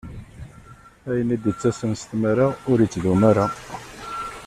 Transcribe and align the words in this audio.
Ayen 1.09 1.29
d-ittasen 1.41 1.93
s 2.01 2.03
tmara, 2.09 2.47
ur 2.71 2.77
ittdum 2.85 3.21
ara. 3.29 3.45